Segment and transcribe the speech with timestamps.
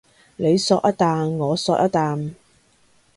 [0.35, 2.33] 你嗦一啖我嗦一啖